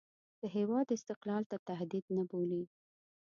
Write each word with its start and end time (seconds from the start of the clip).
د 0.41 0.41
هېواد 0.55 0.87
استقلال 0.97 1.43
ته 1.51 1.57
تهدید 1.67 2.05
نه 2.17 2.23
بولي. 2.29 2.63